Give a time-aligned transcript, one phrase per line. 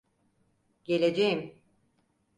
[0.83, 1.61] Geleceğim.